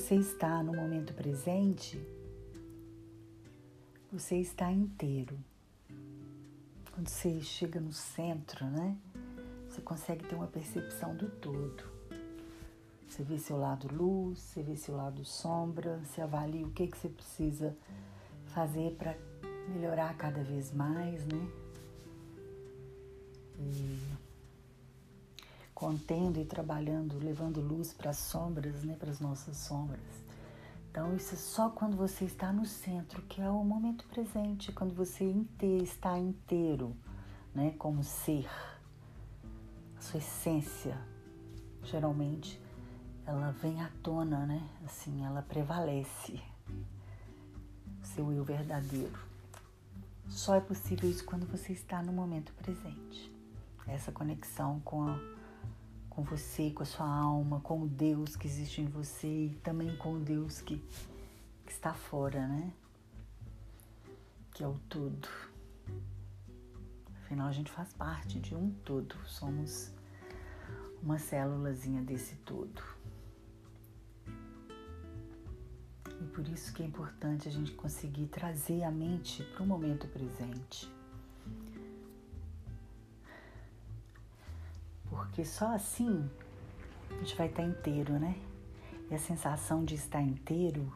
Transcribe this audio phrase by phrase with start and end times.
[0.00, 2.00] você está no momento presente,
[4.10, 5.38] você está inteiro.
[6.90, 8.96] Quando você chega no centro, né?
[9.68, 11.84] Você consegue ter uma percepção do todo.
[13.06, 16.96] Você vê seu lado luz, você vê seu lado sombra, você avalia o que, que
[16.96, 17.76] você precisa
[18.46, 19.14] fazer para
[19.68, 21.48] melhorar cada vez mais, né?
[23.58, 23.98] E
[25.80, 30.02] contendo e trabalhando, levando luz para as sombras, né, para as nossas sombras.
[30.90, 34.94] Então, isso é só quando você está no centro, que é o momento presente, quando
[34.94, 35.24] você
[35.82, 36.94] está inteiro,
[37.54, 38.46] né, como ser.
[39.96, 40.98] A sua essência,
[41.82, 42.60] geralmente,
[43.24, 44.68] ela vem à tona, né?
[44.84, 46.42] Assim, ela prevalece.
[48.02, 49.18] O seu eu verdadeiro.
[50.28, 53.34] Só é possível isso quando você está no momento presente.
[53.86, 55.39] Essa conexão com a
[56.10, 59.96] com você, com a sua alma, com o Deus que existe em você e também
[59.96, 60.76] com o Deus que,
[61.64, 62.72] que está fora, né?
[64.52, 65.28] Que é o tudo.
[67.22, 69.92] Afinal, a gente faz parte de um todo, somos
[71.00, 72.82] uma célulazinha desse todo.
[76.20, 80.06] E por isso que é importante a gente conseguir trazer a mente para o momento
[80.08, 80.99] presente
[85.30, 86.28] porque só assim
[87.08, 88.36] a gente vai estar inteiro, né?
[89.08, 90.92] E a sensação de estar inteiro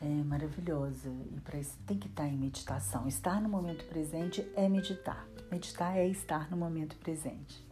[0.00, 1.08] é maravilhosa.
[1.32, 3.08] E para isso tem que estar em meditação.
[3.08, 5.26] Estar no momento presente é meditar.
[5.50, 7.64] Meditar é estar no momento presente.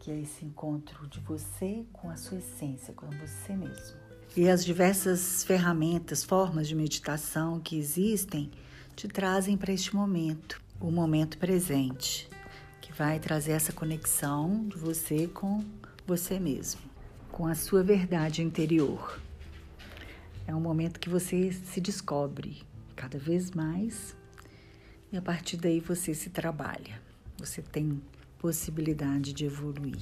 [0.00, 3.96] Que é esse encontro de você com a sua essência, com você mesmo.
[4.36, 8.50] E as diversas ferramentas, formas de meditação que existem
[8.96, 12.28] te trazem para este momento o momento presente,
[12.80, 15.64] que vai trazer essa conexão de você com
[16.06, 16.80] você mesmo,
[17.32, 19.20] com a sua verdade interior.
[20.46, 22.62] É um momento que você se descobre
[22.94, 24.16] cada vez mais
[25.12, 27.00] e a partir daí você se trabalha.
[27.38, 28.00] Você tem
[28.38, 30.00] possibilidade de evoluir.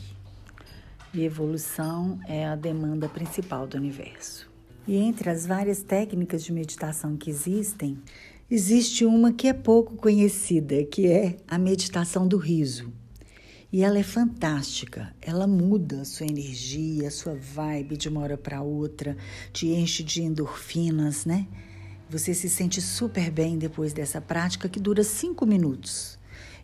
[1.12, 4.55] E evolução é a demanda principal do universo.
[4.86, 7.98] E entre as várias técnicas de meditação que existem,
[8.48, 12.92] Existe uma que é pouco conhecida, que é a meditação do riso.
[13.72, 15.12] E ela é fantástica.
[15.20, 19.16] Ela muda a sua energia, a sua vibe de uma hora para outra,
[19.52, 21.48] te enche de endorfinas, né?
[22.08, 26.16] Você se sente super bem depois dessa prática que dura cinco minutos.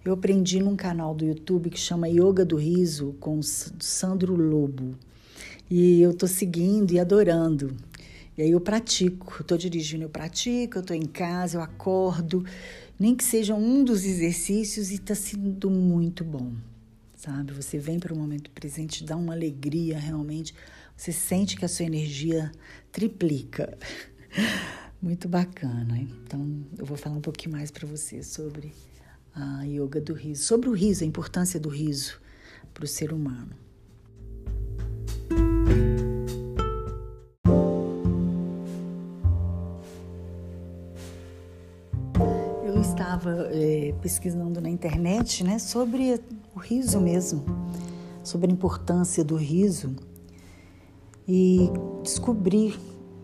[0.04, 4.94] Eu aprendi num canal do YouTube que chama Yoga do Riso com Sandro Lobo.
[5.68, 7.74] E eu tô seguindo e adorando.
[8.36, 12.44] E aí eu pratico, estou dirigindo, eu pratico, eu estou em casa, eu acordo,
[12.98, 16.54] nem que seja um dos exercícios e está sendo muito bom,
[17.16, 17.52] sabe?
[17.52, 20.54] Você vem para o momento presente, dá uma alegria realmente,
[20.96, 22.50] você sente que a sua energia
[22.90, 23.76] triplica.
[25.02, 25.98] Muito bacana.
[25.98, 28.72] Então, eu vou falar um pouquinho mais para você sobre
[29.34, 32.20] a yoga do riso, sobre o riso, a importância do riso
[32.72, 33.61] para o ser humano.
[43.02, 46.20] Estava é, pesquisando na internet né, sobre
[46.54, 47.44] o riso mesmo,
[48.22, 49.94] sobre a importância do riso.
[51.26, 51.68] E
[52.02, 52.74] descobri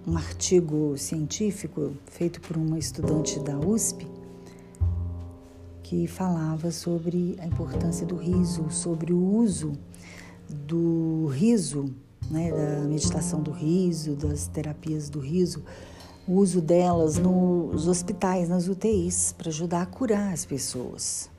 [0.06, 4.06] um artigo científico feito por uma estudante da USP
[5.82, 9.72] que falava sobre a importância do riso, sobre o uso
[10.48, 11.94] do riso,
[12.30, 15.62] né, da meditação do riso, das terapias do riso
[16.28, 21.30] o uso delas nos hospitais, nas UTIs, para ajudar a curar as pessoas,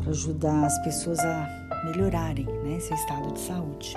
[0.00, 3.94] para ajudar as pessoas a melhorarem né, seu estado de saúde.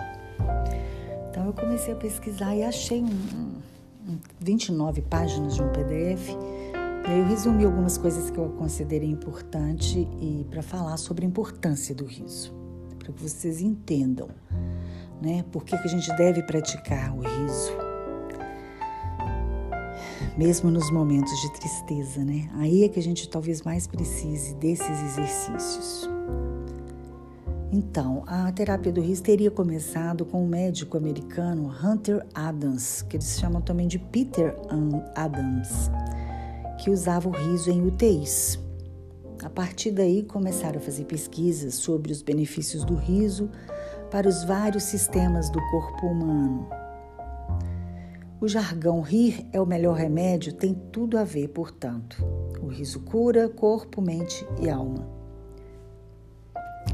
[1.30, 3.08] Então eu comecei a pesquisar e achei um,
[4.08, 6.30] um 29 páginas de um PDF.
[6.30, 11.28] E aí eu resumi algumas coisas que eu considerei importante e para falar sobre a
[11.28, 12.54] importância do riso,
[13.00, 14.30] para que vocês entendam,
[15.20, 15.44] né?
[15.52, 17.83] Por que, que a gente deve praticar o riso?
[20.38, 22.50] Mesmo nos momentos de tristeza, né?
[22.56, 26.10] Aí é que a gente talvez mais precise desses exercícios.
[27.72, 33.40] Então, a terapia do riso teria começado com o médico americano Hunter Adams, que eles
[33.40, 34.56] chamam também de Peter
[35.16, 35.90] Adams,
[36.78, 38.60] que usava o riso em UTIs.
[39.44, 43.50] A partir daí, começaram a fazer pesquisas sobre os benefícios do riso
[44.12, 46.68] para os vários sistemas do corpo humano,
[48.44, 52.22] o jargão rir é o melhor remédio tem tudo a ver, portanto.
[52.62, 55.08] O riso cura corpo, mente e alma.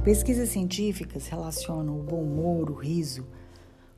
[0.03, 3.25] Pesquisas científicas relacionam o bom humor, o riso,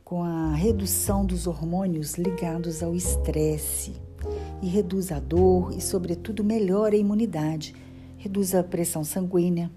[0.01, 4.01] com a redução dos hormônios ligados ao estresse
[4.61, 7.75] e reduz a dor e, sobretudo, melhora a imunidade,
[8.15, 9.69] reduz a pressão sanguínea,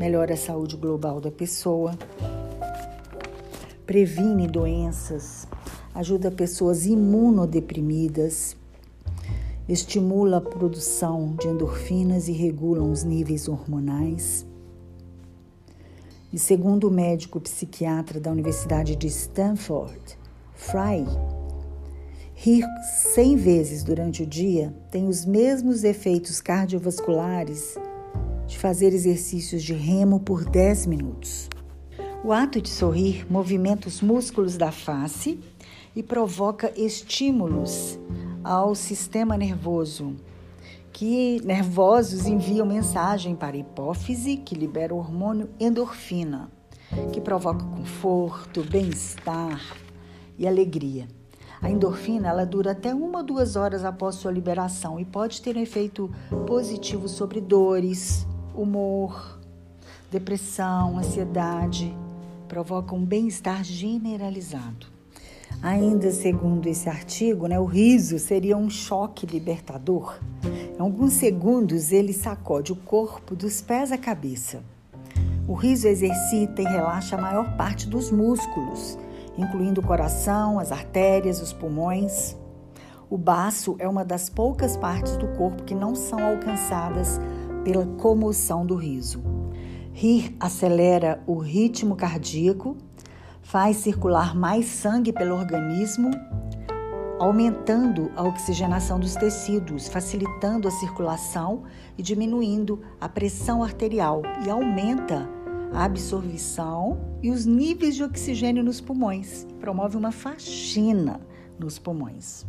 [0.00, 1.92] melhora a saúde global da pessoa,
[3.88, 5.47] previne doenças,
[5.98, 8.56] ajuda pessoas imunodeprimidas,
[9.68, 14.46] estimula a produção de endorfinas e regula os níveis hormonais.
[16.32, 20.16] E segundo o médico psiquiatra da Universidade de Stanford,
[20.54, 21.04] Fry,
[22.32, 22.64] rir
[23.14, 27.76] 100 vezes durante o dia tem os mesmos efeitos cardiovasculares
[28.46, 31.48] de fazer exercícios de remo por 10 minutos.
[32.22, 35.40] O ato de sorrir movimenta os músculos da face
[35.94, 37.98] e provoca estímulos
[38.42, 40.16] ao sistema nervoso,
[40.92, 46.50] que nervosos enviam mensagem para a hipófise, que libera o hormônio endorfina,
[47.12, 49.60] que provoca conforto, bem-estar
[50.38, 51.06] e alegria.
[51.60, 55.56] A endorfina ela dura até uma ou duas horas após sua liberação e pode ter
[55.56, 56.10] um efeito
[56.46, 59.40] positivo sobre dores, humor,
[60.10, 61.94] depressão, ansiedade,
[62.46, 64.97] provoca um bem-estar generalizado.
[65.60, 70.20] Ainda segundo esse artigo, né, o riso seria um choque libertador.
[70.44, 74.62] Em alguns segundos, ele sacode o corpo dos pés à cabeça.
[75.48, 78.96] O riso exercita e relaxa a maior parte dos músculos,
[79.36, 82.36] incluindo o coração, as artérias, os pulmões.
[83.10, 87.20] O baço é uma das poucas partes do corpo que não são alcançadas
[87.64, 89.20] pela comoção do riso.
[89.92, 92.76] Rir acelera o ritmo cardíaco
[93.48, 96.10] faz circular mais sangue pelo organismo,
[97.18, 101.62] aumentando a oxigenação dos tecidos, facilitando a circulação
[101.96, 105.26] e diminuindo a pressão arterial e aumenta
[105.72, 111.18] a absorção e os níveis de oxigênio nos pulmões, promove uma faxina
[111.58, 112.44] nos pulmões.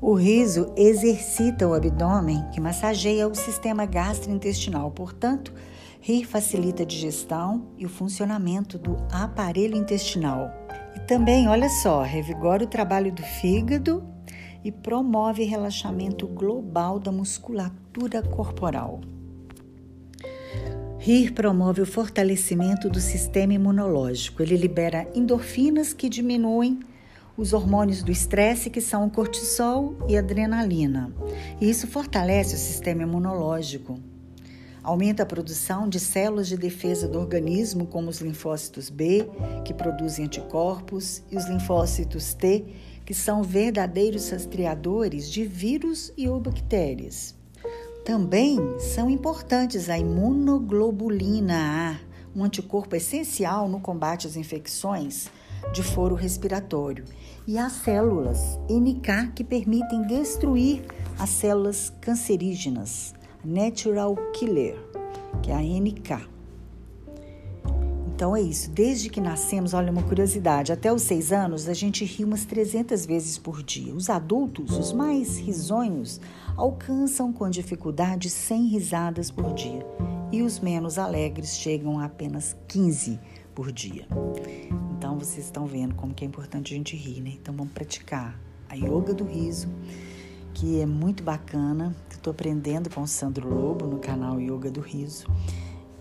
[0.00, 5.52] O riso exercita o abdômen, que massageia o sistema gastrointestinal, portanto,
[6.00, 10.50] Rir facilita a digestão e o funcionamento do aparelho intestinal.
[10.94, 14.06] E também, olha só, revigora o trabalho do fígado
[14.64, 19.00] e promove relaxamento global da musculatura corporal.
[20.98, 24.42] Rir promove o fortalecimento do sistema imunológico.
[24.42, 26.80] Ele libera endorfinas que diminuem
[27.36, 31.12] os hormônios do estresse, que são o cortisol e adrenalina.
[31.60, 33.98] E isso fortalece o sistema imunológico.
[34.88, 39.28] Aumenta a produção de células de defesa do organismo, como os linfócitos B,
[39.62, 42.64] que produzem anticorpos, e os linfócitos T,
[43.04, 47.34] que são verdadeiros rastreadores de vírus e ou bactérias.
[48.02, 51.54] Também são importantes a imunoglobulina
[51.92, 52.00] A,
[52.34, 55.28] um anticorpo essencial no combate às infecções
[55.70, 57.04] de foro respiratório,
[57.46, 60.82] e as células NK, que permitem destruir
[61.18, 63.17] as células cancerígenas.
[63.44, 64.76] Natural Killer,
[65.42, 66.28] que é a NK.
[68.18, 68.68] Então é isso.
[68.70, 73.06] Desde que nascemos, olha uma curiosidade, até os seis anos a gente ri umas 300
[73.06, 73.94] vezes por dia.
[73.94, 76.20] Os adultos, os mais risonhos,
[76.56, 79.86] alcançam com dificuldade 100 risadas por dia.
[80.32, 83.20] E os menos alegres chegam a apenas 15
[83.54, 84.08] por dia.
[84.96, 87.34] Então vocês estão vendo como que é importante a gente rir, né?
[87.40, 88.36] Então vamos praticar
[88.68, 89.68] a yoga do riso
[90.54, 91.94] que é muito bacana.
[92.10, 95.26] Estou aprendendo com o Sandro Lobo no canal Yoga do Riso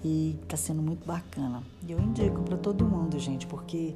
[0.04, 1.64] e está sendo muito bacana.
[1.88, 3.94] E eu indico para todo mundo, gente, porque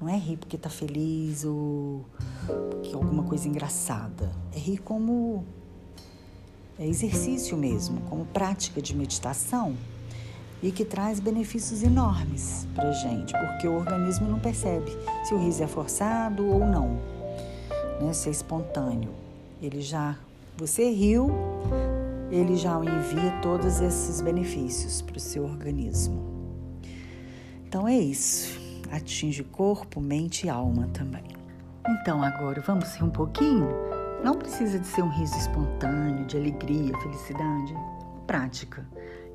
[0.00, 2.04] não é rir porque está feliz ou
[2.70, 4.32] porque alguma coisa engraçada.
[4.54, 5.44] É rir como
[6.78, 9.76] é exercício mesmo, como prática de meditação
[10.62, 14.90] e que traz benefícios enormes para gente, porque o organismo não percebe
[15.24, 16.98] se o riso é forçado ou não,
[18.00, 18.12] né?
[18.12, 19.27] se é espontâneo
[19.60, 20.16] ele já,
[20.56, 21.30] você riu,
[22.30, 26.22] ele já envia todos esses benefícios para o seu organismo.
[27.66, 28.58] Então é isso.
[28.90, 31.24] Atinge corpo, mente e alma também.
[31.86, 33.68] Então agora vamos rir um pouquinho?
[34.24, 37.74] Não precisa de ser um riso espontâneo, de alegria, felicidade.
[38.26, 38.86] Prática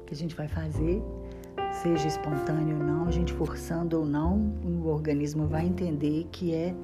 [0.06, 1.02] que a gente vai fazer,
[1.82, 6.76] seja espontâneo ou não, a gente forçando ou não, o organismo vai entender que é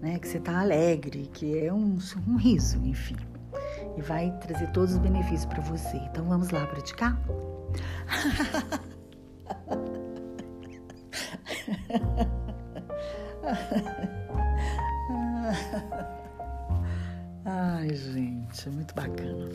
[0.00, 1.98] né, que você está alegre, que é um,
[2.28, 3.16] um riso, enfim.
[3.96, 5.96] E vai trazer todos os benefícios para você.
[5.96, 7.18] Então vamos lá praticar?
[17.44, 19.48] Ai, gente, é muito bacana.